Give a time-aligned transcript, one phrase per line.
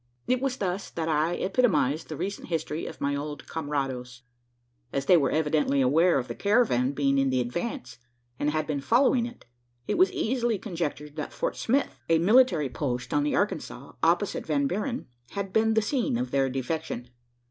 [0.25, 4.21] It was thus that I epitomised the recent history of my old camarados.
[4.91, 7.99] As they were evidently aware of the caravan being in the advance,
[8.39, 9.45] and had been following it,
[9.85, 14.65] it was easily conjectured that Fort Smith a military post on the Arkansas opposite Van
[14.65, 17.11] Buren had been the scene of their defection.